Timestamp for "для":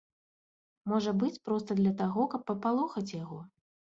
1.81-1.91